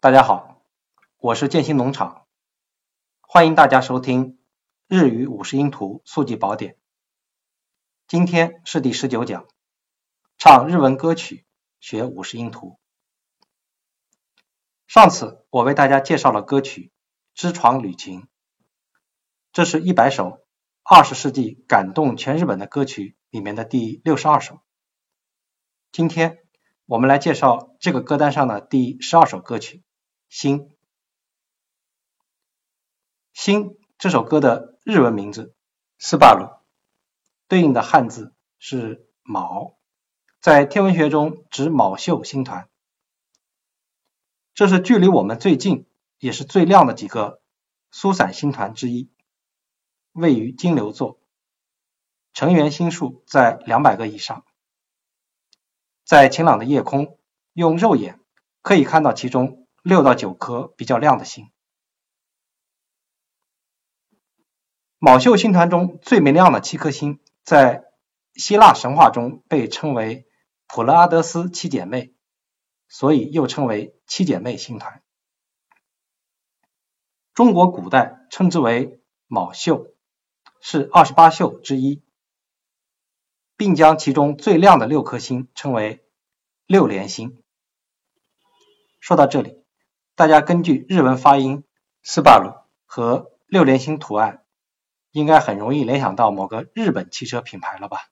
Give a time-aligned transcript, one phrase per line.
[0.00, 0.62] 大家好，
[1.16, 2.28] 我是建新农场，
[3.20, 4.38] 欢迎大家收听
[4.86, 6.76] 日语五十音图速记宝典。
[8.06, 9.48] 今天是第十九讲，
[10.38, 11.44] 唱日文歌曲
[11.80, 12.78] 学五十音图。
[14.86, 16.92] 上次我为大家介绍了歌曲
[17.40, 18.22] 《知床旅情》，
[19.52, 20.46] 这是一百首
[20.84, 24.60] 二十世纪感动全日本的歌曲里面的第六十二首。
[25.90, 26.38] 今天
[26.86, 29.82] 我们来介绍这个歌单上的第十二首歌曲。
[30.28, 30.76] 心，
[33.32, 35.54] 心这首歌的日文名字
[35.98, 36.48] 斯巴鲁，
[37.48, 39.78] 对应的汉字是卯，
[40.38, 42.68] 在天文学中指卯宿星团。
[44.52, 45.86] 这是距离我们最近
[46.18, 47.40] 也是最亮的几个
[47.90, 49.10] 疏散星团之一，
[50.12, 51.18] 位于金牛座，
[52.34, 54.44] 成员星数在两百个以上。
[56.04, 57.18] 在晴朗的夜空，
[57.54, 58.20] 用肉眼
[58.60, 59.64] 可以看到其中。
[59.82, 61.50] 六到九颗比较亮的星，
[64.98, 67.84] 卯宿星团中最明亮的七颗星，在
[68.34, 70.26] 希腊神话中被称为
[70.66, 72.12] 普勒阿德斯七姐妹，
[72.88, 75.02] 所以又称为七姐妹星团。
[77.32, 79.96] 中国古代称之为卯宿，
[80.60, 82.02] 是二十八宿之一，
[83.56, 86.04] 并将其中最亮的六颗星称为
[86.66, 87.42] 六连星。
[89.00, 89.64] 说到这里。
[90.18, 91.62] 大家根据日文发音
[92.02, 92.52] “斯巴鲁”
[92.86, 94.42] 和六连星图案，
[95.12, 98.10] 应该很容易联想到某个日本汽车品牌了吧？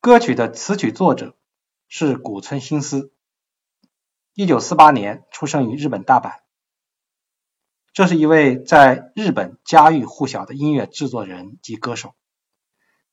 [0.00, 1.36] 歌曲的词曲作者
[1.86, 3.12] 是古村新司，
[4.32, 6.40] 一九四八年出生于日本大阪。
[7.92, 12.16] 这是一位在日本家喻户晓的音乐制作人及歌手，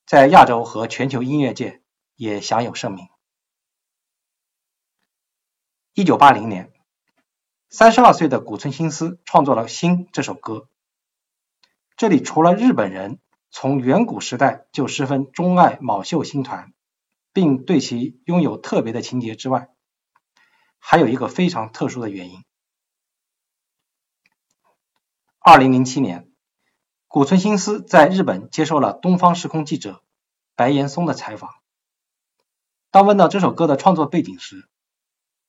[0.08, 1.84] 在亚洲和全球音乐界
[2.16, 3.08] 也享有盛名。
[5.94, 6.72] 一九八零年，
[7.68, 10.70] 三十二岁的古村新司创作了《心》这首歌。
[11.98, 13.20] 这里除了日本人
[13.50, 16.72] 从远古时代就十分钟爱卯宿星团，
[17.34, 19.68] 并对其拥有特别的情节之外，
[20.80, 22.42] 还有一个非常特殊的原因。
[25.40, 26.32] 二零零七年，
[27.10, 30.02] 古村新司在日本接受了东方时空记者
[30.56, 31.50] 白岩松的采访。
[32.92, 34.70] 当问到这首歌的创作背景时，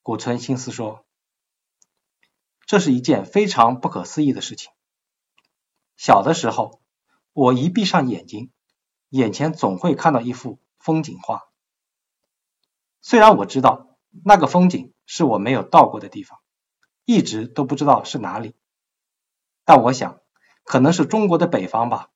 [0.04, 1.06] 古村新司说
[2.66, 4.72] ：“这是一件非常不可思议的事情。
[5.96, 6.82] 小的时候，
[7.32, 8.50] 我一闭上眼睛，
[9.10, 11.42] 眼前总会看到一幅风景画。
[13.00, 16.40] 虽然我知道那个风景是我没有到过的地方，
[17.04, 18.56] 一直都不知道是哪里，
[19.64, 20.20] 但我想
[20.64, 22.10] 可能是中国的北方吧。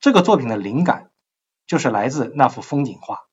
[0.00, 1.12] 这个作品的灵感
[1.64, 3.28] 就是来自那幅风景画。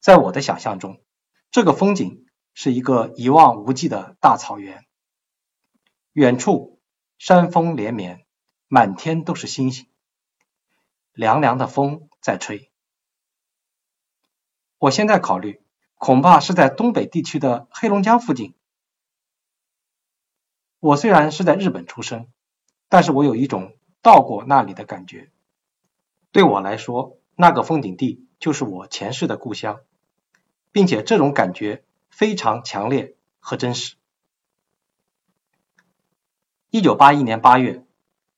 [0.00, 0.98] 在我的想象中。”
[1.50, 4.84] 这个风景是一个一望无际的大草原，
[6.12, 6.78] 远处
[7.18, 8.24] 山峰连绵，
[8.68, 9.88] 满天都是星星，
[11.12, 12.70] 凉凉的风在吹。
[14.78, 15.60] 我现在考虑，
[15.96, 18.54] 恐怕是在东北地区的黑龙江附近。
[20.78, 22.28] 我虽然是在日本出生，
[22.88, 25.32] 但是我有一种到过那里的感觉。
[26.30, 29.80] 对我来说，那个风景地就是我前世的故乡。
[30.72, 33.96] 并且这种感觉非常强烈和真实。
[36.70, 37.84] 一九八一年八月，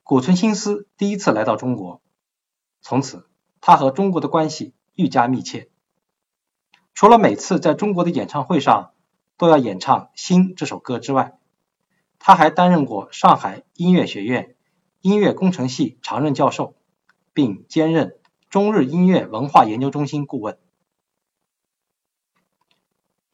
[0.02, 2.00] 古村新司第一次来到中国，
[2.80, 3.28] 从此
[3.60, 5.68] 他和中国的关系愈加密切。
[6.94, 8.92] 除了每次在中国的演唱会上
[9.36, 11.38] 都要演唱《心》这首歌之外，
[12.18, 14.54] 他还担任过上海音乐学院
[15.00, 16.74] 音乐工程系常任教授，
[17.32, 20.58] 并兼任中日音乐文化研究中心顾问。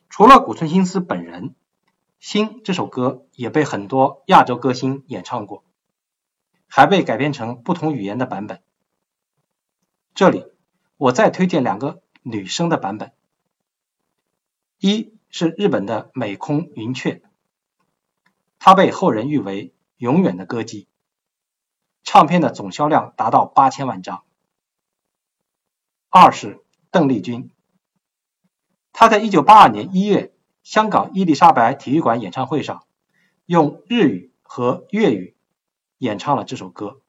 [0.08, 1.50] 除了古村新司本人，
[2.18, 5.64] 《心》这首歌也被很多亚洲歌星演唱过，
[6.66, 8.62] 还被改编成不同语言的版本。
[10.14, 10.46] 这里
[10.96, 13.12] 我再推荐两个女生的版本，
[14.78, 17.22] 一是日本的美空云雀，
[18.58, 20.88] 她被后人誉为永远的歌姬，
[22.02, 24.24] 唱片的总销量达到八千万张。
[26.08, 27.50] 二是邓丽君。
[29.00, 30.34] 他在一九八二年一月
[30.64, 32.82] 香港伊丽莎白体育馆演唱会上，
[33.46, 35.36] 用日语和粤语
[35.98, 37.00] 演唱了这首歌，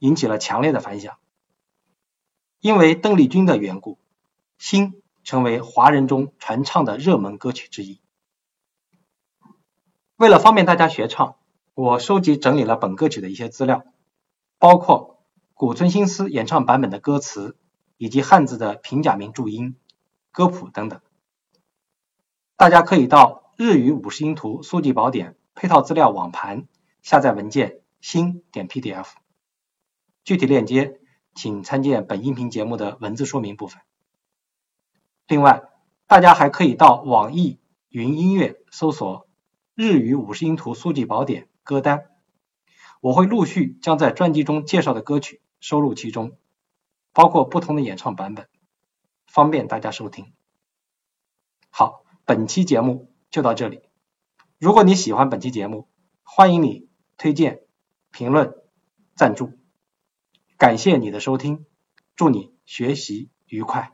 [0.00, 1.16] 引起了强烈的反响。
[2.58, 3.92] 因为邓丽君的缘故，
[4.58, 4.86] 《心》
[5.22, 8.00] 成为华人中传唱的热门歌曲之一。
[10.16, 11.36] 为了方便大家学唱，
[11.74, 13.84] 我收集整理了本歌曲的一些资料，
[14.58, 15.22] 包括
[15.52, 17.56] 古村新司演唱版本的歌词
[17.98, 19.76] 以及汉字的平假名注音。
[20.34, 21.00] 歌谱等等，
[22.56, 26.66] 大家可以到日语五十音图速记宝典配套资料网盘
[27.02, 29.06] 下载文件新点 PDF，
[30.24, 30.98] 具体链接
[31.36, 33.80] 请参见本音频节目的文字说明部分。
[35.28, 35.68] 另外，
[36.08, 39.28] 大家还可以到网易云音乐搜索
[39.76, 42.06] 日语五十音图速记宝典歌单，
[43.00, 46.36] 我会陆续将在专辑中介绍的歌曲收录其中，
[47.12, 48.48] 包括不同的演唱版本，
[49.34, 50.32] 方便大家收听。
[51.70, 52.02] 好。
[52.26, 53.82] 本期节目就到这里。
[54.58, 55.90] 如果你喜欢本期节目，
[56.22, 56.88] 欢迎你
[57.18, 57.60] 推荐、
[58.10, 58.54] 评论、
[59.14, 59.58] 赞助。
[60.56, 61.66] 感谢你的收听，
[62.16, 63.93] 祝你学习愉快。